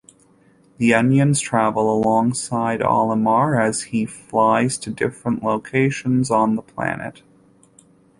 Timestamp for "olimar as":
2.79-3.83